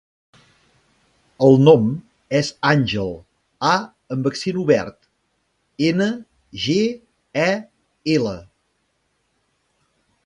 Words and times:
El 1.47 1.57
nom 1.65 1.83
és 2.39 2.49
Àngel: 2.69 3.11
a 3.73 3.75
amb 4.17 4.29
accent 4.31 4.57
obert, 4.63 4.97
ena, 5.91 6.09
ge, 6.65 6.81
e, 7.45 7.49
ela. 8.17 8.37